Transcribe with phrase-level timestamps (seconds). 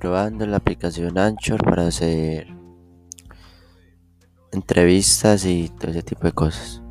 [0.00, 2.48] probando la aplicación Anchor para hacer
[4.50, 6.82] entrevistas y todo ese tipo de cosas.